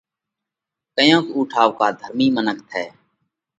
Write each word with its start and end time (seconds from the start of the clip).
ڪيونڪ 0.95 1.27
اُو 1.35 1.39
ٺائُوڪا 1.51 1.87
ڌرمِي 1.99 2.27
منک 2.35 2.59
ٿئه۔ 2.69 2.85